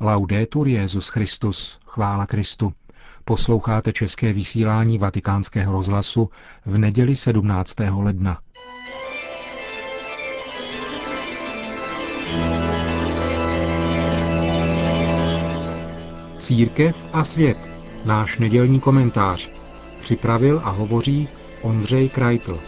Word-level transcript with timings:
Laudetur 0.00 0.68
Jezus 0.68 1.08
Christus, 1.08 1.78
chvála 1.86 2.26
Kristu. 2.26 2.72
Posloucháte 3.24 3.92
české 3.92 4.32
vysílání 4.32 4.98
Vatikánského 4.98 5.72
rozhlasu 5.72 6.30
v 6.66 6.78
neděli 6.78 7.16
17. 7.16 7.74
ledna. 7.96 8.38
Církev 16.38 17.06
a 17.12 17.24
svět. 17.24 17.70
Náš 18.04 18.38
nedělní 18.38 18.80
komentář. 18.80 19.50
Připravil 20.00 20.60
a 20.64 20.70
hovoří 20.70 21.28
Ondřej 21.62 22.08
Krajtl. 22.08 22.60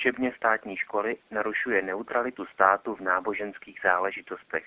Učebně 0.00 0.32
státní 0.36 0.76
školy 0.76 1.16
narušuje 1.30 1.82
neutralitu 1.82 2.46
státu 2.46 2.94
v 2.94 3.00
náboženských 3.00 3.80
záležitostech. 3.84 4.64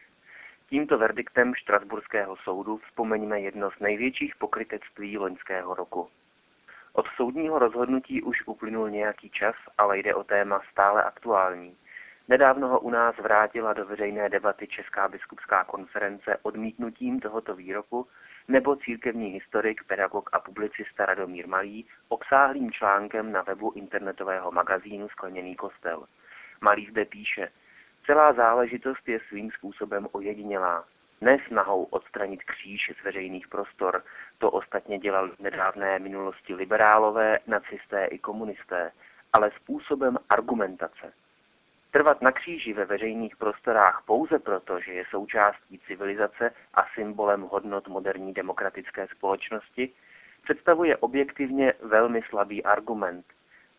Tímto 0.69 0.97
verdiktem 0.97 1.55
Štrasburského 1.55 2.35
soudu 2.35 2.77
vzpomeňme 2.77 3.39
jedno 3.39 3.71
z 3.71 3.79
největších 3.79 4.35
pokrytectví 4.35 5.17
loňského 5.17 5.73
roku. 5.73 6.09
Od 6.93 7.07
soudního 7.15 7.59
rozhodnutí 7.59 8.21
už 8.21 8.43
uplynul 8.45 8.89
nějaký 8.89 9.29
čas, 9.29 9.55
ale 9.77 9.97
jde 9.97 10.15
o 10.15 10.23
téma 10.23 10.61
stále 10.71 11.03
aktuální. 11.03 11.75
Nedávno 12.27 12.67
ho 12.67 12.79
u 12.79 12.89
nás 12.89 13.17
vrátila 13.17 13.73
do 13.73 13.85
veřejné 13.85 14.29
debaty 14.29 14.67
Česká 14.67 15.07
biskupská 15.07 15.63
konference 15.63 16.37
odmítnutím 16.41 17.19
tohoto 17.19 17.55
výroku 17.55 18.07
nebo 18.47 18.75
církevní 18.75 19.27
historik, 19.27 19.83
pedagog 19.83 20.29
a 20.33 20.39
publicista 20.39 21.05
Radomír 21.05 21.47
Malý 21.47 21.85
obsáhlým 22.07 22.71
článkem 22.71 23.31
na 23.31 23.41
webu 23.41 23.71
internetového 23.75 24.51
magazínu 24.51 25.09
Skleněný 25.09 25.55
kostel. 25.55 26.03
Malý 26.61 26.89
zde 26.89 27.05
píše, 27.05 27.49
celá 28.05 28.33
záležitost 28.33 29.07
je 29.07 29.19
svým 29.27 29.51
způsobem 29.51 30.07
ojedinělá. 30.11 30.85
Ne 31.21 31.37
snahou 31.47 31.83
odstranit 31.83 32.43
kříž 32.43 32.91
z 33.01 33.03
veřejných 33.03 33.47
prostor, 33.47 34.03
to 34.37 34.51
ostatně 34.51 34.99
dělal 34.99 35.29
v 35.29 35.39
nedávné 35.39 35.99
minulosti 35.99 36.55
liberálové, 36.55 37.39
nacisté 37.47 38.05
i 38.05 38.19
komunisté, 38.19 38.91
ale 39.33 39.51
způsobem 39.51 40.17
argumentace. 40.29 41.13
Trvat 41.93 42.21
na 42.21 42.31
kříži 42.31 42.73
ve 42.73 42.85
veřejných 42.85 43.37
prostorách 43.37 44.03
pouze 44.05 44.39
proto, 44.39 44.79
že 44.79 44.93
je 44.93 45.03
součástí 45.09 45.79
civilizace 45.87 46.51
a 46.73 46.85
symbolem 46.95 47.41
hodnot 47.41 47.87
moderní 47.87 48.33
demokratické 48.33 49.07
společnosti, 49.07 49.89
představuje 50.43 50.97
objektivně 50.97 51.73
velmi 51.81 52.21
slabý 52.29 52.63
argument. 52.63 53.25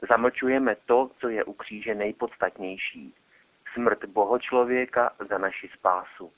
Zamlčujeme 0.08 0.76
to, 0.86 1.10
co 1.18 1.28
je 1.28 1.44
u 1.44 1.52
kříže 1.52 1.94
nejpodstatnější. 1.94 3.14
Smrt 3.72 4.04
bohočlověka 4.04 5.10
za 5.28 5.38
naši 5.38 5.68
spásu. 5.68 6.32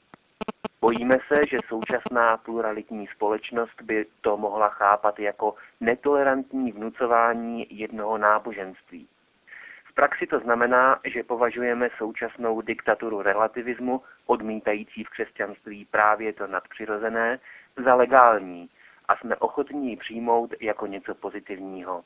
Bojíme 0.80 1.14
se, 1.28 1.40
že 1.50 1.58
současná 1.68 2.36
pluralitní 2.36 3.06
společnost 3.06 3.82
by 3.82 4.06
to 4.20 4.36
mohla 4.36 4.68
chápat 4.68 5.18
jako 5.18 5.54
netolerantní 5.80 6.72
vnucování 6.72 7.66
jednoho 7.70 8.18
náboženství 8.18 9.08
praxi 9.96 10.26
to 10.26 10.40
znamená, 10.40 11.00
že 11.04 11.22
považujeme 11.22 11.88
současnou 11.98 12.60
diktaturu 12.60 13.22
relativismu, 13.22 14.02
odmítající 14.26 15.04
v 15.04 15.10
křesťanství 15.10 15.84
právě 15.84 16.32
to 16.32 16.46
nadpřirozené, 16.46 17.38
za 17.84 17.94
legální 17.94 18.68
a 19.08 19.16
jsme 19.16 19.36
ochotní 19.36 19.90
ji 19.90 19.96
přijmout 19.96 20.54
jako 20.60 20.86
něco 20.86 21.14
pozitivního. 21.14 22.04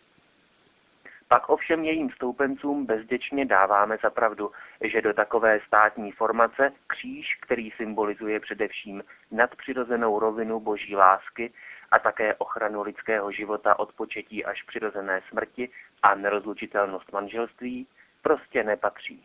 Pak 1.29 1.49
ovšem 1.49 1.85
jejím 1.85 2.11
stoupencům 2.11 2.87
bezděčně 2.87 3.45
dáváme 3.45 3.99
za 4.03 4.11
pravdu, 4.11 4.51
že 4.85 5.03
do 5.03 5.13
takové 5.13 5.61
státní 5.67 6.13
formace 6.13 6.73
kříž, 6.87 7.39
který 7.43 7.71
symbolizuje 7.71 8.41
především 8.41 9.03
nadpřirozenou 9.31 10.19
rovinu 10.19 10.61
boží 10.61 10.97
lásky 10.97 11.53
a 11.91 11.99
také 11.99 12.35
ochranu 12.35 12.83
lidského 12.83 13.33
života 13.33 13.79
od 13.79 13.93
početí 13.93 14.45
až 14.45 14.63
přirozené 14.63 15.21
smrti, 15.29 15.69
a 16.03 16.15
nerozlučitelnost 16.15 17.13
manželství 17.13 17.87
prostě 18.23 18.65
nepatří. 18.65 19.25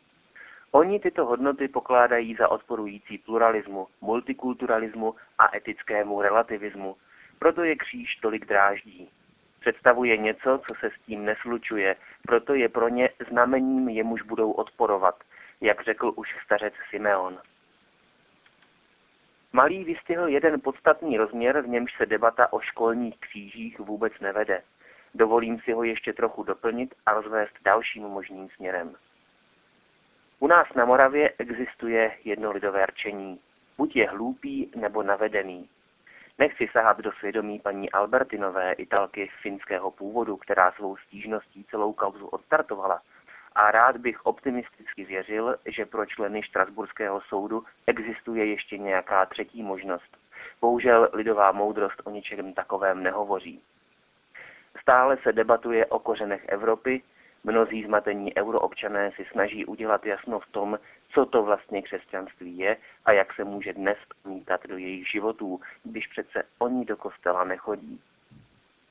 Oni 0.72 1.00
tyto 1.00 1.25
hodnoty 1.25 1.68
pokládají 1.68 2.36
za 2.36 2.52
odporující 2.52 3.18
pluralismu, 3.18 3.88
multikulturalismu 4.02 5.16
a 5.40 5.56
etickému 5.58 6.22
relativismu, 6.22 6.96
proto 7.40 7.64
je 7.64 7.75
kříž 7.75 8.16
tolik 8.16 8.46
dráždí. 8.46 9.09
Představuje 9.59 10.18
něco, 10.18 10.62
co 10.68 10.74
se 10.80 10.90
s 10.90 11.06
tím 11.06 11.25
neslučuje, 11.25 11.96
proto 12.28 12.53
je 12.53 12.69
pro 12.69 12.90
ně 12.90 13.09
znamením, 13.30 13.90
jemuž 13.90 14.22
budou 14.22 14.52
odporovat, 14.52 15.16
jak 15.62 15.84
řekl 15.84 16.14
už 16.16 16.35
stařec 16.46 16.74
Simeon. 16.90 17.40
Malý 19.53 19.84
vystihl 19.84 20.28
jeden 20.28 20.62
podstatný 20.62 21.18
rozměr, 21.18 21.62
v 21.62 21.68
němž 21.68 21.94
se 21.97 22.06
debata 22.06 22.53
o 22.53 22.59
školních 22.59 23.19
křížích 23.19 23.80
vůbec 23.80 24.14
nevede. 24.22 24.62
Dovolím 25.16 25.59
si 25.59 25.72
ho 25.72 25.84
ještě 25.84 26.14
trochu 26.14 26.44
doplnit 26.44 26.96
a 27.06 27.14
rozvést 27.14 27.53
dalším 27.66 28.03
možným 28.03 28.50
směrem. 28.50 28.96
U 30.40 30.48
nás 30.48 30.68
na 30.76 30.86
Moravě 30.86 31.34
existuje 31.38 32.18
jedno 32.24 32.52
lidové 32.52 32.86
rčení. 32.86 33.40
Buď 33.78 33.96
je 33.96 34.09
hloupý 34.09 34.72
nebo 34.76 35.03
navedený. 35.03 35.70
Nechci 36.40 36.68
sahat 36.72 36.98
do 36.98 37.12
svědomí 37.12 37.59
paní 37.59 37.92
Albertinové, 37.92 38.74
italky 38.74 39.30
finského 39.42 39.92
původu, 39.92 40.38
která 40.38 40.72
svou 40.72 40.98
stížností 40.98 41.66
celou 41.70 41.94
kauzu 41.94 42.28
odstartovala. 42.28 43.02
A 43.56 43.72
rád 43.72 43.97
bych 43.97 44.26
optimisticky 44.26 45.06
věřil, 45.06 45.56
že 45.66 45.86
pro 45.86 46.06
členy 46.06 46.44
Štrasburského 46.44 47.22
soudu 47.22 47.64
existuje 47.88 48.46
ještě 48.46 48.78
nějaká 48.78 49.26
třetí 49.26 49.64
možnost. 49.64 50.18
Bohužel 50.62 51.09
lidová 51.14 51.52
moudrost 51.52 52.02
o 52.03 52.09
ničem 52.09 52.53
takovém 52.53 53.03
nehovoří. 53.03 53.62
Stále 54.81 55.18
se 55.18 55.34
debatuje 55.34 55.86
o 55.86 56.00
kořenech 56.00 56.46
Evropy, 56.47 57.02
mnozí 57.44 57.84
zmatení 57.84 58.38
euroobčané 58.38 59.12
si 59.12 59.25
snaží 59.31 59.66
udělat 59.66 60.06
jasno 60.06 60.40
v 60.40 60.47
tom, 60.47 60.80
co 61.09 61.25
to 61.25 61.44
vlastně 61.44 61.81
křesťanství 61.81 62.58
je 62.58 62.78
a 63.06 63.12
jak 63.12 63.34
se 63.34 63.44
může 63.44 63.74
dnes 63.74 63.97
promítat 64.22 64.68
do 64.68 64.78
jejich 64.78 65.08
životů, 65.09 65.59
když 65.84 66.08
přece 66.08 66.44
oni 66.59 66.85
do 66.85 66.97
kostela 66.97 67.44
nechodí. 67.44 68.02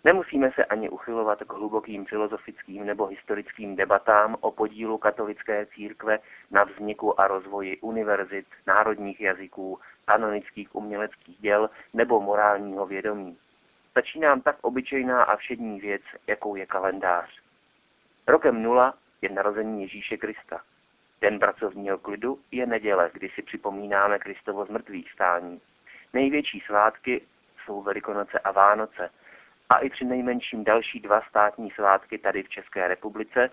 Nemusíme 0.04 0.50
se 0.54 0.64
ani 0.64 0.88
uchylovat 0.88 1.42
k 1.42 1.52
hlubokým 1.52 2.04
filozofickým 2.04 2.86
nebo 2.86 3.06
historickým 3.06 3.76
debatám 3.76 4.36
o 4.40 4.50
podílu 4.50 4.98
katolické 4.98 5.66
církve 5.66 6.18
na 6.50 6.64
vzniku 6.64 7.20
a 7.20 7.28
rozvoji 7.28 7.76
univerzit, 7.80 8.46
národních 8.66 9.20
jazyků, 9.20 9.78
kanonických 10.04 10.74
uměleckých 10.74 11.40
děl 11.40 11.70
nebo 11.94 12.20
morálního 12.20 12.86
vědomí. 12.86 13.36
Stačí 13.94 14.20
nám 14.20 14.40
tak 14.40 14.56
obyčejná 14.62 15.22
a 15.24 15.36
všední 15.36 15.80
věc, 15.80 16.02
jakou 16.26 16.56
je 16.56 16.66
kalendář. 16.66 17.40
Rokem 18.26 18.62
nula 18.62 18.94
je 19.22 19.28
narození 19.28 19.82
Ježíše 19.82 20.16
Krista. 20.16 20.60
Den 21.20 21.38
pracovního 21.38 21.98
klidu 21.98 22.38
je 22.50 22.66
neděle, 22.66 23.10
kdy 23.12 23.28
si 23.28 23.42
připomínáme 23.42 24.18
Kristovo 24.18 24.64
zmrtvých 24.64 25.12
stání. 25.12 25.60
Největší 26.12 26.60
svátky 26.60 27.22
jsou 27.64 27.82
Velikonoce 27.82 28.38
a 28.38 28.52
Vánoce 28.52 29.10
a 29.68 29.78
i 29.78 29.90
při 29.90 30.04
nejmenším 30.04 30.64
další 30.64 31.00
dva 31.00 31.20
státní 31.28 31.70
svátky 31.70 32.18
tady 32.18 32.42
v 32.42 32.48
České 32.48 32.88
republice, 32.88 33.50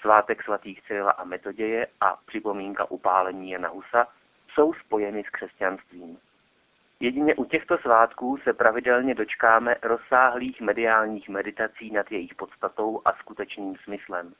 svátek 0.00 0.42
svatých 0.42 0.82
Cyrila 0.82 1.10
a 1.10 1.24
Metoděje 1.24 1.86
a 2.00 2.18
připomínka 2.26 2.90
upálení 2.90 3.50
Jana 3.50 3.68
Husa, 3.68 4.06
jsou 4.54 4.72
spojeny 4.74 5.24
s 5.24 5.30
křesťanstvím. 5.30 6.18
Jedině 7.02 7.34
u 7.34 7.44
těchto 7.44 7.78
svátků 7.78 8.38
se 8.44 8.52
pravidelně 8.52 9.14
dočkáme 9.14 9.76
rozsáhlých 9.82 10.60
mediálních 10.60 11.28
meditací 11.28 11.90
nad 11.90 12.12
jejich 12.12 12.34
podstatou 12.34 13.00
a 13.04 13.12
skutečným 13.12 13.76
smyslem. 13.76 14.34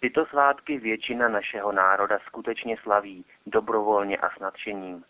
Tyto 0.00 0.26
svátky 0.26 0.78
většina 0.78 1.28
našeho 1.28 1.72
národa 1.72 2.18
skutečně 2.26 2.76
slaví, 2.76 3.24
dobrovolně 3.46 4.16
a 4.16 4.30
s 4.30 4.38
nadšením. 4.38 5.04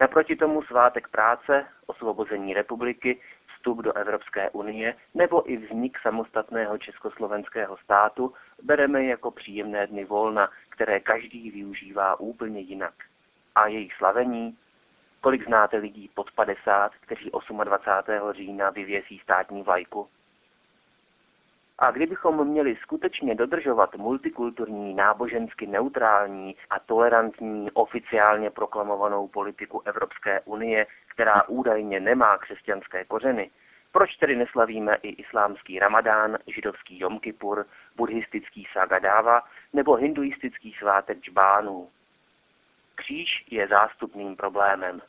Naproti 0.00 0.36
tomu 0.36 0.62
svátek 0.62 1.08
práce, 1.08 1.66
osvobození 1.86 2.54
republiky, 2.54 3.20
vstup 3.54 3.78
do 3.78 3.92
Evropské 3.92 4.50
unie 4.50 4.94
nebo 5.14 5.50
i 5.50 5.56
vznik 5.56 5.98
samostatného 5.98 6.78
československého 6.78 7.76
státu 7.76 8.34
bereme 8.62 9.04
jako 9.04 9.30
příjemné 9.30 9.86
dny 9.86 10.04
volna, 10.04 10.50
které 10.68 11.00
každý 11.00 11.50
využívá 11.50 12.20
úplně 12.20 12.60
jinak. 12.60 12.94
A 13.54 13.66
jejich 13.66 13.94
slavení 13.94 14.56
Kolik 15.20 15.46
znáte 15.46 15.76
lidí 15.76 16.10
pod 16.14 16.30
50, 16.30 16.92
kteří 17.00 17.30
28. 17.64 18.32
října 18.32 18.70
vyvěsí 18.70 19.18
státní 19.18 19.62
vlajku? 19.62 20.08
A 21.78 21.90
kdybychom 21.90 22.48
měli 22.48 22.76
skutečně 22.76 23.34
dodržovat 23.34 23.94
multikulturní, 23.94 24.94
nábožensky 24.94 25.66
neutrální 25.66 26.56
a 26.70 26.78
tolerantní 26.78 27.70
oficiálně 27.70 28.50
proklamovanou 28.50 29.28
politiku 29.28 29.82
Evropské 29.84 30.40
unie, 30.40 30.86
která 31.06 31.48
údajně 31.48 32.00
nemá 32.00 32.38
křesťanské 32.38 33.04
kořeny, 33.04 33.50
Proč 33.92 34.16
tedy 34.16 34.36
neslavíme 34.36 34.94
i 34.94 35.08
islámský 35.08 35.78
ramadán, 35.78 36.38
židovský 36.46 37.00
Jom 37.00 37.20
Kippur, 37.20 37.66
buddhistický 37.96 38.66
Sagadáva 38.72 39.42
nebo 39.72 39.94
hinduistický 39.94 40.72
svátek 40.72 41.18
Džbánů? 41.20 41.90
Kříž 42.94 43.44
je 43.50 43.68
zástupným 43.68 44.36
problémem. 44.36 45.02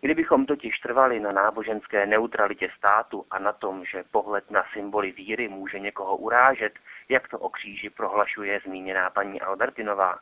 Kdybychom 0.00 0.46
totiž 0.46 0.78
trvali 0.78 1.20
na 1.20 1.32
náboženské 1.32 2.06
neutralitě 2.06 2.68
státu 2.76 3.26
a 3.30 3.38
na 3.38 3.52
tom, 3.52 3.84
že 3.84 4.04
pohled 4.10 4.50
na 4.50 4.64
symboly 4.72 5.12
víry 5.12 5.48
může 5.48 5.78
někoho 5.78 6.16
urážet, 6.16 6.72
jak 7.08 7.28
to 7.28 7.38
o 7.38 7.48
kříži 7.48 7.90
prohlašuje 7.90 8.60
zmíněná 8.64 9.10
paní 9.10 9.40
Albertinová, 9.40 10.18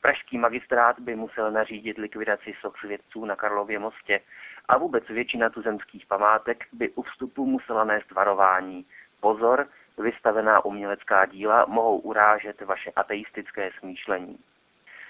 pražský 0.00 0.38
magistrát 0.38 1.00
by 1.00 1.16
musel 1.16 1.50
nařídit 1.50 1.98
likvidaci 1.98 2.54
soch 2.60 2.78
svědců 2.78 3.24
na 3.24 3.36
Karlově 3.36 3.78
mostě 3.78 4.20
a 4.68 4.78
vůbec 4.78 5.08
většina 5.08 5.50
tuzemských 5.50 6.06
památek 6.06 6.66
by 6.72 6.90
u 6.90 7.02
vstupu 7.02 7.46
musela 7.46 7.84
nést 7.84 8.10
varování. 8.12 8.86
Pozor, 9.20 9.68
vystavená 9.98 10.64
umělecká 10.64 11.26
díla 11.26 11.66
mohou 11.68 11.98
urážet 11.98 12.60
vaše 12.60 12.90
ateistické 12.96 13.70
smýšlení. 13.78 14.38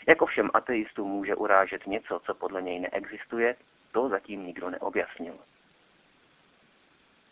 Jako 0.08 0.26
všem 0.26 0.50
ateistům 0.54 1.10
může 1.10 1.34
urážet 1.34 1.86
něco, 1.86 2.20
co 2.24 2.34
podle 2.34 2.62
něj 2.62 2.80
neexistuje, 2.80 3.56
to 3.92 4.08
zatím 4.08 4.46
nikdo 4.46 4.70
neobjasnil. 4.70 5.34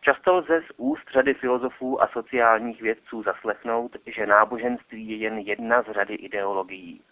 Často 0.00 0.34
lze 0.34 0.62
z 0.62 0.72
úst 0.76 1.08
řady 1.12 1.34
filozofů 1.34 2.02
a 2.02 2.08
sociálních 2.08 2.82
vědců 2.82 3.22
zaslechnout, 3.22 3.96
že 4.06 4.26
náboženství 4.26 5.08
je 5.08 5.16
jen 5.16 5.38
jedna 5.38 5.82
z 5.82 5.86
řady 5.92 6.14
ideologií. 6.14 7.02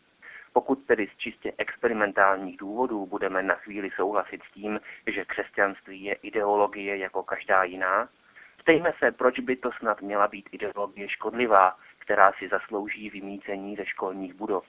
Pokud 0.53 0.85
tedy 0.87 1.09
z 1.15 1.17
čistě 1.17 1.53
experimentálních 1.59 2.57
důvodů 2.57 3.07
budeme 3.07 3.43
na 3.43 3.55
chvíli 3.55 3.91
souhlasit 3.91 4.43
s 4.43 4.53
tím, 4.53 4.81
že 5.07 5.25
křesťanství 5.25 6.05
je 6.05 6.15
ideologie 6.15 6.97
jako 6.97 7.23
každá 7.23 7.65
jiná, 7.65 8.09
ptejme 8.59 8.93
se, 8.99 9.13
proč 9.13 9.41
by 9.41 9.57
to 9.57 9.73
snad 9.73 10.01
měla 10.01 10.29
být 10.29 10.49
ideologie 10.53 11.09
škodlivá, 11.09 11.77
která 11.99 12.33
si 12.33 12.49
zaslouží 12.49 13.11
vymícení 13.11 13.77
ze 13.77 13.87
školních 13.87 14.35
budov. 14.35 14.65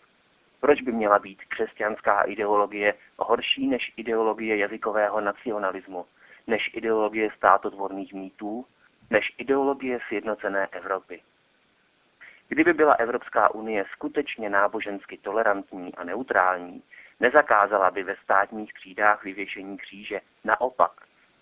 Proč 0.59 0.81
by 0.81 0.91
měla 0.91 1.19
být 1.19 1.43
křesťanská 1.47 2.21
ideologie 2.21 2.93
horší 3.17 3.67
než 3.67 3.93
ideologie 3.97 4.57
jazykového 4.57 5.21
nacionalismu, 5.21 6.05
než 6.47 6.71
ideologie 6.73 7.29
státotvorných 7.37 8.13
mýtů, 8.13 8.65
než 9.09 9.33
ideologie 9.37 9.99
sjednocené 10.07 10.67
Evropy? 10.71 11.21
Kdyby 12.47 12.73
byla 12.73 12.93
Evropská 12.93 13.53
unie 13.53 13.85
skutečně 13.91 14.49
nábožensky 14.49 15.17
tolerantní 15.17 15.95
a 15.95 16.03
neutrální, 16.03 16.83
nezakázala 17.19 17.91
by 17.91 18.03
ve 18.03 18.15
státních 18.15 18.73
třídách 18.73 19.23
vyvěšení 19.23 19.77
kříže. 19.77 20.21
Naopak, 20.43 20.91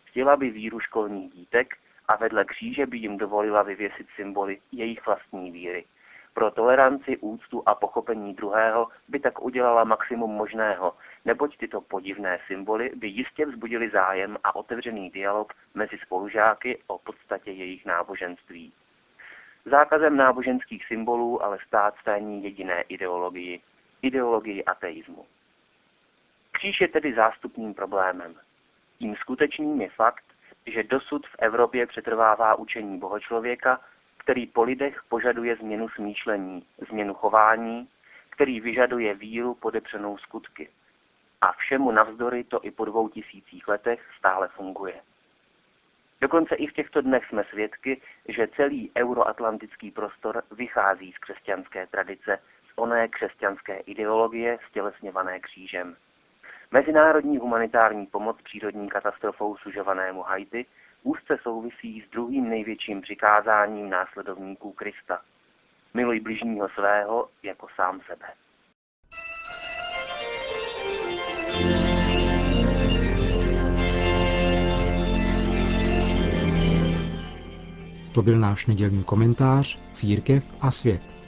chtěla 0.06 0.36
by 0.38 0.50
víru 0.50 0.80
školních 0.80 1.34
dítek 1.34 1.78
a 2.08 2.16
vedle 2.16 2.46
kříže 2.46 2.86
by 2.86 2.98
jim 2.98 3.18
dovolila 3.18 3.64
vyvěsit 3.64 4.08
symboly 4.16 4.60
jejich 4.72 5.06
vlastní 5.06 5.52
víry. 5.52 5.86
Pro 6.34 6.52
toleranci, 6.52 7.18
úctu 7.18 7.64
a 7.66 7.76
pochopení 7.76 8.34
druhého 8.34 8.88
by 9.08 9.20
tak 9.20 9.42
udělala 9.42 9.84
maximum 9.84 10.32
možného, 10.32 10.94
neboť 11.26 11.58
tyto 11.58 11.82
podivné 11.82 12.40
symboly 12.48 12.92
by 12.96 13.08
jistě 13.08 13.46
vzbudili 13.46 13.90
zájem 13.90 14.38
a 14.44 14.56
otevřený 14.56 15.10
dialog 15.10 15.54
mezi 15.74 15.98
spolužáky 15.98 16.80
o 16.88 16.98
podstatě 16.98 17.52
jejich 17.52 17.86
náboženství. 17.86 18.74
Zákazem 19.66 20.18
náboženských 20.18 20.86
symbolů 20.86 21.44
ale 21.44 21.58
stát 21.68 21.96
stání 22.02 22.44
jediné 22.44 22.82
ideologii, 22.82 23.62
ideologii 24.02 24.64
ateismu. 24.64 25.26
Kříž 26.52 26.82
je 26.82 26.88
tedy 26.88 27.14
zástupným 27.14 27.74
problémem. 27.74 28.36
Tím 29.00 29.16
skutečným 29.16 29.82
je 29.82 29.90
fakt, 29.90 30.24
že 30.66 30.84
dosud 30.84 31.28
v 31.28 31.36
Evropě 31.40 31.88
přetrvává 31.88 32.56
učení 32.56 33.00
bohočlověka, 33.00 33.80
který 34.24 34.48
po 34.48 34.64
lidech 34.64 35.04
požaduje 35.10 35.56
změnu 35.56 35.90
smýšlení, 35.90 36.66
změnu 36.90 37.14
chování, 37.14 37.88
který 38.30 38.60
vyžaduje 38.60 39.14
víru 39.14 39.54
podepřenou 39.54 40.18
skutky. 40.18 40.70
A 41.42 41.52
všemu 41.52 41.92
navzdory 41.92 42.44
to 42.44 42.66
i 42.66 42.72
po 42.72 42.86
dvou 42.86 43.10
tisících 43.10 43.68
letech 43.68 44.02
stále 44.18 44.48
funguje. 44.48 45.02
Dokonce 46.22 46.56
i 46.56 46.68
v 46.68 46.74
těchto 46.74 47.02
dnech 47.02 47.26
jsme 47.26 47.44
svědky, 47.44 48.02
že 48.28 48.48
celý 48.48 48.92
euroatlantický 48.98 49.92
prostor 49.92 50.44
vychází 50.52 51.12
z 51.12 51.18
křesťanské 51.18 51.88
tradice, 51.88 52.40
z 52.70 52.72
oné 52.76 53.08
křesťanské 53.08 53.78
ideologie 53.78 54.60
stělesňované 54.70 55.40
křížem. 55.40 55.96
Mezinárodní 56.72 57.38
humanitární 57.38 58.06
pomoc 58.06 58.38
přírodní 58.44 58.90
katastrofou 58.90 59.58
sužovanému 59.58 60.22
Haiti 60.22 60.66
úzce 61.04 61.38
souvisí 61.42 62.02
s 62.02 62.12
druhým 62.12 62.50
největším 62.50 63.02
přikázáním 63.02 63.90
následovníků 63.90 64.72
Krista. 64.72 65.22
Miluj 65.94 66.20
bližního 66.20 66.70
svého 66.70 67.30
jako 67.44 67.68
sám 67.76 68.02
sebe. 68.08 68.26
To 78.14 78.22
byl 78.22 78.40
náš 78.40 78.66
nedělní 78.66 79.04
komentář 79.04 79.80
Církev 79.94 80.56
a 80.62 80.72
svět. 80.72 81.23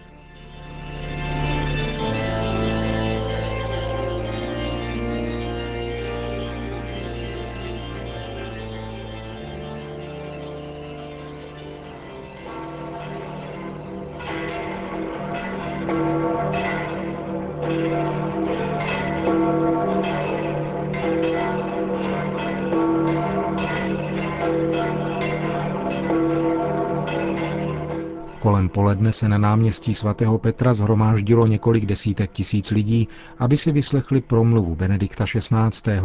Kolem 28.46 28.70
poledne 28.70 29.12
se 29.14 29.30
na 29.30 29.38
náměstí 29.38 29.94
svatého 29.94 30.38
Petra 30.38 30.74
zhromáždilo 30.74 31.48
několik 31.48 31.86
desítek 31.86 32.32
tisíc 32.32 32.72
lidí, 32.72 33.08
aby 33.40 33.58
si 33.58 33.72
vyslechli 33.72 34.22
promluvu 34.22 34.76
Benedikta 34.76 35.26
XVI., 35.26 36.00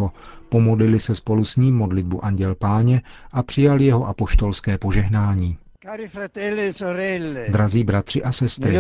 pomodlili 0.49 1.01
se 1.01 1.15
spolu 1.15 1.45
s 1.45 1.57
ním 1.57 1.77
modlitbu 1.77 2.25
Anděl 2.25 2.55
Páně 2.55 3.03
a 3.33 3.43
přijali 3.43 3.85
jeho 3.85 4.07
apoštolské 4.07 4.79
požehnání. 4.79 5.59
E 5.87 7.51
Drazí 7.51 7.85
bratři 7.85 8.23
a 8.23 8.33
sestry, 8.33 8.79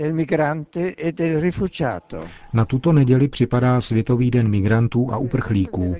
e. 0.00 0.12
Na 2.52 2.64
tuto 2.64 2.92
neděli 2.92 3.28
připadá 3.28 3.80
Světový 3.80 4.30
den 4.30 4.48
migrantů 4.48 5.12
a 5.12 5.16
uprchlíků. 5.16 5.96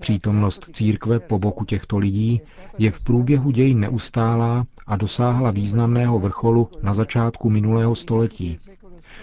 Přítomnost 0.00 0.70
církve 0.72 1.20
po 1.20 1.38
boku 1.38 1.64
těchto 1.64 1.98
lidí 1.98 2.40
je 2.78 2.90
v 2.90 3.00
průběhu 3.00 3.50
dějin 3.50 3.80
neustálá 3.80 4.66
a 4.86 4.96
dosáhla 4.96 5.50
významného 5.50 6.18
vrcholu 6.18 6.68
na 6.82 6.94
začátku 6.94 7.50
minulého 7.50 7.94
století. 7.94 8.58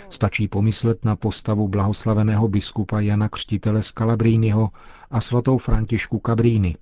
Stačí 0.09 0.47
pomyslet 0.47 1.05
na 1.05 1.15
postavu 1.15 1.67
blahoslaveného 1.67 2.47
biskupa 2.47 2.99
Jana 2.99 3.29
Křtitele 3.29 3.83
z 3.83 3.91
Kalabrínyho 3.91 4.69
a 5.11 5.21
svatou 5.21 5.57
Františku 5.57 6.19
Kabríny. 6.19 6.75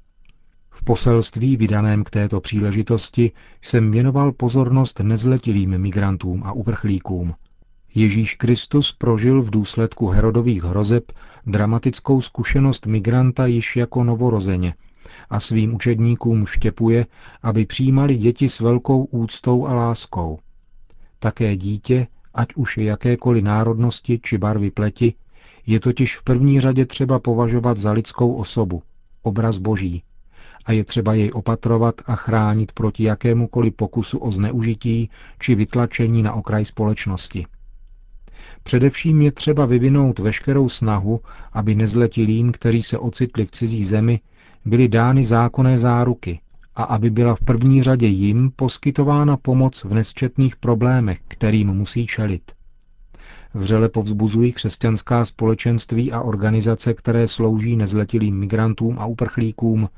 V 0.72 0.84
poselství 0.84 1.58
vydaném 1.58 2.04
k 2.04 2.10
této 2.10 2.42
příležitosti 2.42 3.32
jsem 3.62 3.92
věnoval 3.92 4.32
pozornost 4.32 5.00
nezletilým 5.00 5.78
migrantům 5.78 6.44
a 6.44 6.52
uprchlíkům. 6.52 7.34
Ježíš 7.96 8.36
Kristus 8.36 8.92
prožil 8.92 9.42
v 9.42 9.50
důsledku 9.50 10.08
Herodových 10.08 10.64
hrozeb 10.64 11.12
dramatickou 11.46 12.22
zkušenost 12.22 12.86
migranta 12.86 13.46
již 13.46 13.76
jako 13.76 14.04
novorozeně 14.04 14.74
a 15.30 15.40
svým 15.40 15.76
učedníkům 15.76 16.46
štěpuje, 16.46 17.06
aby 17.44 17.66
přijímali 17.66 18.18
děti 18.18 18.50
s 18.50 18.60
velkou 18.60 19.04
úctou 19.04 19.68
a 19.68 19.74
láskou. 19.74 20.40
Také 21.20 21.56
dítě, 21.56 22.08
ať 22.34 22.48
už 22.56 22.78
je 22.78 22.84
jakékoliv 22.84 23.44
národnosti 23.44 24.20
či 24.24 24.38
barvy 24.38 24.72
pleti, 24.72 25.14
je 25.66 25.80
totiž 25.80 26.18
v 26.18 26.24
první 26.24 26.60
řadě 26.60 26.86
třeba 26.86 27.20
považovat 27.20 27.78
za 27.78 27.92
lidskou 27.92 28.34
osobu, 28.34 28.84
obraz 29.22 29.58
Boží, 29.58 30.04
a 30.66 30.72
je 30.72 30.84
třeba 30.84 31.14
jej 31.14 31.32
opatrovat 31.34 31.96
a 32.06 32.16
chránit 32.16 32.72
proti 32.72 33.04
jakémukoliv 33.04 33.74
pokusu 33.74 34.18
o 34.18 34.32
zneužití 34.32 35.10
či 35.40 35.56
vytlačení 35.56 36.24
na 36.24 36.34
okraj 36.34 36.66
společnosti. 36.66 37.46
Především 38.64 39.22
je 39.22 39.32
třeba 39.32 39.66
vyvinout 39.66 40.20
veškerou 40.20 40.70
snahu, 40.70 41.20
aby 41.54 41.76
nezletilým, 41.76 42.52
kteří 42.52 42.84
se 42.84 42.98
ocitli 42.98 43.46
v 43.46 43.52
cizí 43.52 43.86
zemi, 43.86 44.20
byly 44.66 44.88
dány 44.88 45.24
zákonné 45.24 45.78
záruky 45.78 46.40
a 46.76 46.84
aby 46.84 47.10
byla 47.10 47.36
v 47.36 47.42
první 47.42 47.84
řadě 47.84 48.08
jim 48.08 48.52
poskytována 48.56 49.38
pomoc 49.38 49.84
v 49.84 49.94
nesčetných 49.94 50.56
problémech, 50.56 51.20
kterým 51.28 51.68
musí 51.68 52.08
čelit. 52.08 52.52
Vřele 53.54 53.90
povzbuzují 53.90 54.54
křesťanská 54.54 55.26
společenství 55.26 56.12
a 56.12 56.22
organizace, 56.22 56.94
které 56.94 57.28
slouží 57.28 57.76
nezletilým 57.76 58.40
migrantům 58.40 59.00
a 59.00 59.06
uprchlíkům, 59.06 59.90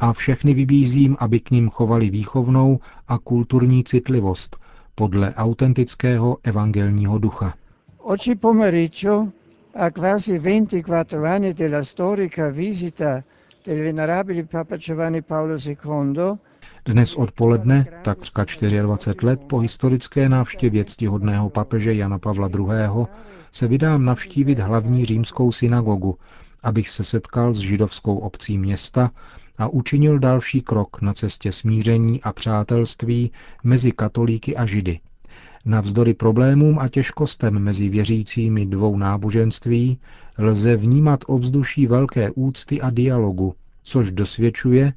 a 0.00 0.12
všechny 0.12 0.54
vybízím, 0.54 1.16
aby 1.18 1.40
k 1.40 1.50
ním 1.50 1.70
chovali 1.70 2.10
výchovnou 2.10 2.80
a 3.08 3.18
kulturní 3.18 3.84
citlivost 3.84 4.56
podle 4.94 5.34
autentického 5.34 6.36
evangelního 6.42 7.18
ducha. 7.18 7.54
Oggi 7.98 8.34
pomeriggio, 8.34 9.28
a 9.74 9.90
quasi 9.90 10.38
24 10.38 11.26
anni 11.26 11.54
della 11.54 11.84
storica 11.84 12.50
visita 12.50 13.22
del 13.66 13.84
venerabile 13.84 14.42
Papa 14.44 14.76
Giovanni 14.76 15.22
Paolo 15.22 15.56
II, 15.66 16.38
dnes 16.84 17.14
odpoledne, 17.14 17.86
takřka 18.02 18.44
24 18.44 19.26
let 19.26 19.40
po 19.46 19.58
historické 19.58 20.28
návštěvě 20.28 20.84
ctihodného 20.84 21.50
papeže 21.50 21.94
Jana 21.94 22.18
Pavla 22.18 22.48
II., 22.58 23.06
se 23.52 23.66
vydám 23.66 24.04
navštívit 24.04 24.58
hlavní 24.58 25.04
římskou 25.04 25.52
synagogu, 25.52 26.18
abych 26.62 26.88
se 26.88 27.04
setkal 27.04 27.52
s 27.54 27.58
židovskou 27.58 28.18
obcí 28.18 28.58
města 28.58 29.10
a 29.58 29.68
učinil 29.68 30.18
další 30.18 30.60
krok 30.60 31.02
na 31.02 31.12
cestě 31.12 31.52
smíření 31.52 32.22
a 32.22 32.32
přátelství 32.32 33.30
mezi 33.64 33.92
katolíky 33.92 34.56
a 34.56 34.66
židy. 34.66 35.00
Navzdory 35.64 36.14
problémům 36.14 36.78
a 36.78 36.88
těžkostem 36.88 37.58
mezi 37.58 37.88
věřícími 37.88 38.66
dvou 38.66 38.96
náboženství 38.96 39.98
lze 40.38 40.76
vnímat 40.76 41.24
ovzduší 41.26 41.86
velké 41.86 42.30
úcty 42.30 42.80
a 42.80 42.90
dialogu, 42.90 43.54
což 43.82 44.12
dosvědčuje, 44.12 44.92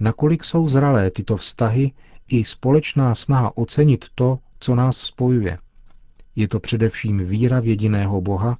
nakolik 0.00 0.44
jsou 0.44 0.68
zralé 0.68 1.10
tyto 1.10 1.36
vztahy 1.36 1.92
i 2.30 2.44
společná 2.44 3.14
snaha 3.14 3.56
ocenit 3.56 4.04
to, 4.14 4.38
co 4.60 4.74
nás 4.74 4.96
spojuje. 4.96 5.58
Je 6.36 6.48
to 6.48 6.60
především 6.60 7.18
víra 7.26 7.60
v 7.60 7.66
jediného 7.66 8.20
Boha, 8.20 8.58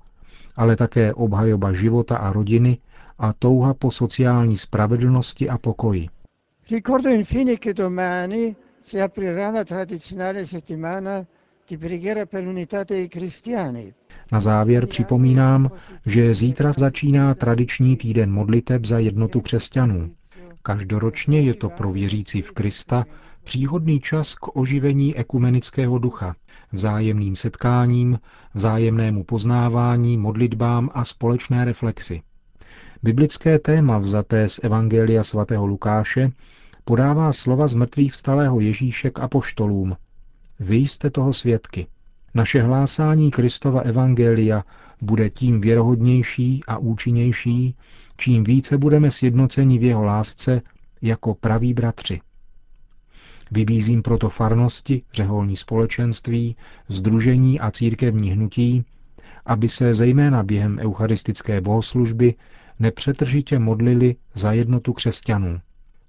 ale 0.56 0.76
také 0.76 1.14
obhajoba 1.14 1.72
života 1.72 2.16
a 2.16 2.32
rodiny 2.32 2.78
a 3.18 3.32
touha 3.32 3.74
po 3.74 3.90
sociální 3.90 4.56
spravedlnosti 4.56 5.48
a 5.48 5.58
pokoji. 5.58 6.08
Ricordo 6.70 7.10
infine 7.10 7.56
che 7.56 7.72
domani 7.72 8.56
si 8.80 9.00
aprirà 9.00 9.50
la 9.50 9.64
tradizionale 9.64 10.44
settimana 10.46 11.26
di 11.68 11.76
preghiera 11.78 12.26
per 12.26 12.42
l'unità 12.42 12.84
dei 12.84 13.08
cristiani. 13.08 13.94
Na 14.32 14.40
závěr 14.40 14.86
připomínám, 14.86 15.70
že 16.06 16.34
zítra 16.34 16.72
začíná 16.72 17.34
tradiční 17.34 17.96
týden 17.96 18.32
modliteb 18.32 18.84
za 18.84 18.98
jednotu 18.98 19.40
křesťanů. 19.40 20.10
Každoročně 20.62 21.40
je 21.40 21.54
to 21.54 21.68
pro 21.70 21.92
věřící 21.92 22.42
v 22.42 22.52
Krista 22.52 23.04
příhodný 23.44 24.00
čas 24.00 24.34
k 24.34 24.56
oživení 24.56 25.16
ekumenického 25.16 25.98
ducha, 25.98 26.34
vzájemným 26.72 27.36
setkáním, 27.36 28.18
vzájemnému 28.54 29.24
poznávání, 29.24 30.16
modlitbám 30.16 30.90
a 30.94 31.04
společné 31.04 31.64
reflexi. 31.64 32.22
Biblické 33.04 33.58
téma 33.58 33.98
vzaté 33.98 34.48
z 34.48 34.60
Evangelia 34.62 35.22
svatého 35.22 35.66
Lukáše 35.66 36.30
podává 36.84 37.32
slova 37.32 37.68
z 37.68 37.74
mrtvých 37.74 38.12
vstalého 38.12 38.60
Ježíše 38.60 39.10
k 39.10 39.20
apoštolům. 39.20 39.96
Vy 40.60 40.76
jste 40.76 41.10
toho 41.10 41.32
svědky. 41.32 41.86
Naše 42.34 42.62
hlásání 42.62 43.30
Kristova 43.30 43.80
Evangelia 43.80 44.64
bude 45.02 45.30
tím 45.30 45.60
věrohodnější 45.60 46.60
a 46.66 46.78
účinnější, 46.78 47.76
čím 48.16 48.44
více 48.44 48.78
budeme 48.78 49.10
sjednoceni 49.10 49.78
v 49.78 49.82
jeho 49.82 50.04
lásce 50.04 50.62
jako 51.02 51.34
praví 51.34 51.74
bratři. 51.74 52.20
Vybízím 53.50 54.02
proto 54.02 54.28
farnosti, 54.28 55.02
řeholní 55.12 55.56
společenství, 55.56 56.56
združení 56.88 57.60
a 57.60 57.70
církevní 57.70 58.30
hnutí, 58.30 58.84
aby 59.46 59.68
se 59.68 59.94
zejména 59.94 60.42
během 60.42 60.78
eucharistické 60.78 61.60
bohoslužby 61.60 62.34
nepřetržitě 62.78 63.58
modlili 63.58 64.16
za 64.34 64.52
jednotu 64.52 64.92
křesťanů. 64.92 65.60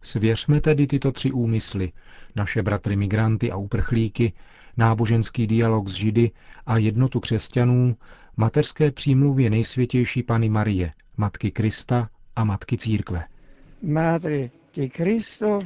Svěřme 0.02 0.62
tedy 0.62 0.88
tyto 0.88 1.12
tři 1.12 1.32
úmysly, 1.32 1.92
naše 2.36 2.64
bratry 2.64 2.96
migranty 2.96 3.52
a 3.52 3.58
uprchlíky, 3.58 4.34
náboženský 4.78 5.48
dialog 5.48 5.88
s 5.88 5.94
Židy 5.94 6.32
a 6.66 6.78
jednotu 6.78 7.20
křesťanů, 7.20 7.96
mateřské 8.38 8.92
přímluvě 8.92 9.50
nejsvětější 9.50 10.24
Pany 10.24 10.50
Marie, 10.50 10.94
Matky 11.18 11.52
Krista 11.52 12.10
a 12.36 12.44
Matky 12.44 12.78
Církve. 12.78 13.24
Madre 13.84 14.50
di 14.76 14.90
Cristo 14.90 15.60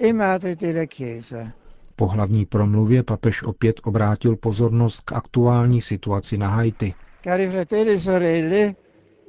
e 0.00 0.12
Madre 0.12 0.56
della 0.56 0.86
Chiesa. 0.86 1.52
Po 1.96 2.06
hlavní 2.06 2.46
promluvě 2.46 3.02
papež 3.02 3.42
opět 3.42 3.80
obrátil 3.84 4.36
pozornost 4.36 5.00
k 5.00 5.12
aktuální 5.12 5.82
situaci 5.82 6.38
na 6.38 6.48
Haiti. 6.48 6.94
Cari 7.24 7.48
fratelli 7.50 7.92
e 7.92 7.98
sorelle, 7.98 8.74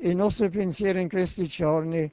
il 0.01 0.15
nostro 0.15 0.49
pensiero 0.49 0.99
in 0.99 1.09
questi 1.09 1.47
giorni. 1.47 2.11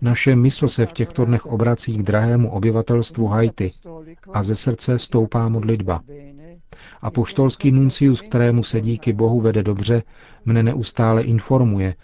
Naše 0.00 0.36
mysl 0.36 0.68
se 0.68 0.86
v 0.86 0.92
těchto 0.92 1.24
dnech 1.24 1.46
obrací 1.46 1.98
k 1.98 2.02
drahému 2.02 2.50
obyvatelstvu 2.50 3.26
Haiti 3.26 3.70
a 4.32 4.42
ze 4.42 4.54
srdce 4.54 4.98
stoupá 4.98 5.48
modlitba. 5.48 6.02
A 7.00 7.10
poštolský 7.10 7.70
nuncius, 7.70 8.20
kterému 8.22 8.62
se 8.62 8.80
díky 8.80 9.12
Bohu 9.12 9.40
vede 9.40 9.62
dobře, 9.62 10.02
mne 10.44 10.62
neustále 10.62 11.22
informuje 11.22 11.94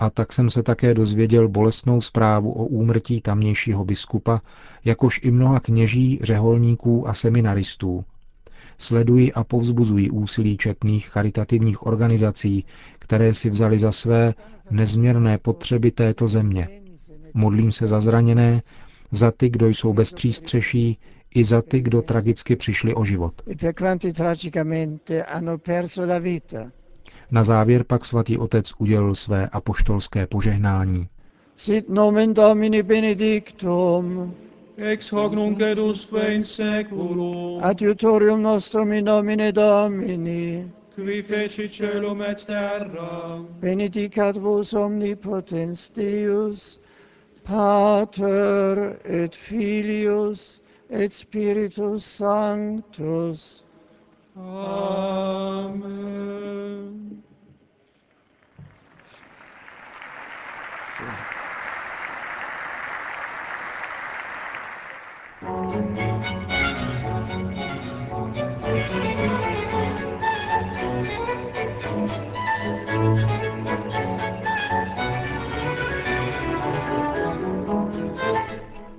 a 0.00 0.10
tak 0.10 0.32
jsem 0.32 0.50
se 0.50 0.62
také 0.62 0.94
dozvěděl 0.94 1.48
bolestnou 1.48 2.00
zprávu 2.00 2.52
o 2.52 2.64
úmrtí 2.66 3.20
tamnějšího 3.20 3.84
biskupa, 3.84 4.40
jakož 4.84 5.20
i 5.22 5.30
mnoha 5.30 5.60
kněží, 5.60 6.18
řeholníků 6.22 7.08
a 7.08 7.14
seminaristů. 7.14 8.04
Sleduji 8.78 9.32
a 9.32 9.44
povzbuzuji 9.44 10.10
úsilí 10.10 10.56
četných 10.56 11.08
charitativních 11.08 11.86
organizací, 11.86 12.64
které 12.98 13.34
si 13.34 13.50
vzali 13.50 13.78
za 13.78 13.92
své 13.92 14.34
nezměrné 14.70 15.38
potřeby 15.38 15.90
této 15.90 16.28
země. 16.28 16.68
Modlím 17.34 17.72
se 17.72 17.86
za 17.86 18.00
zraněné, 18.00 18.62
za 19.10 19.30
ty, 19.30 19.48
kdo 19.50 19.68
jsou 19.68 19.92
bez 19.92 20.12
přístřeší, 20.12 20.98
i 21.34 21.44
za 21.44 21.62
ty, 21.62 21.80
kdo 21.80 22.02
tragicky 22.02 22.56
přišli 22.56 22.94
o 22.94 23.04
život. 23.04 23.42
Na 27.30 27.44
závěr 27.44 27.84
pak 27.84 28.04
svatý 28.04 28.38
otec 28.38 28.72
udělil 28.78 29.14
své 29.14 29.48
apoštolské 29.48 30.26
požehnání. 30.26 31.08
Sit 31.56 31.88
nomen 31.88 32.34
Domini 32.34 32.82
benedictum, 32.82 34.34
ex 34.78 35.08
hoc 35.10 35.32
nunc 35.32 35.60
et 35.60 35.78
usque 35.78 36.22
in 36.34 36.44
seculum, 36.44 37.60
adiutorium 37.62 38.40
nostrum 38.40 38.92
in 38.92 39.04
nomine 39.04 39.52
Domini, 39.52 40.70
qui 40.94 41.22
feci 41.22 41.68
celum 41.68 42.22
et 42.22 42.46
terra, 42.46 43.44
benedicat 43.60 44.36
vos 44.36 44.72
omnipotens 44.72 45.90
Deus, 45.90 46.78
Pater 47.42 48.98
et 49.04 49.34
Filius 49.34 50.60
et 50.90 51.12
Spiritus 51.12 52.04
Sanctus. 52.04 53.62
Amen. 54.36 55.98